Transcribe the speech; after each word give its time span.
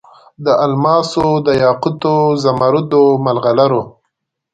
د 0.45 0.47
الماسو، 0.65 1.25
دیاقوتو، 1.45 2.15
زمرودو، 2.43 3.03
مرغلرو 3.25 3.81